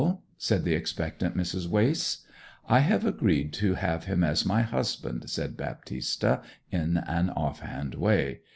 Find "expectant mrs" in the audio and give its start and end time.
0.73-1.67